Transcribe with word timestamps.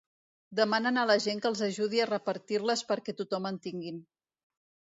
Demanen 0.59 0.97
a 1.01 1.03
la 1.09 1.17
gent 1.25 1.43
que 1.43 1.49
els 1.51 1.61
ajudi 1.67 2.01
a 2.05 2.09
repartir-les 2.13 2.85
perquè 2.93 3.17
tothom 3.23 3.49
en 3.53 3.63
tinguin. 3.69 4.05